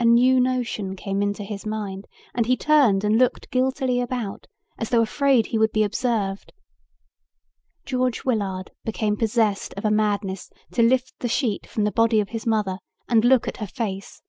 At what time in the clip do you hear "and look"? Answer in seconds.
13.08-13.46